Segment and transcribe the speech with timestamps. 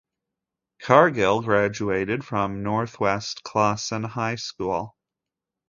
[0.79, 4.95] Cargill graduated from Northwest Classen High School.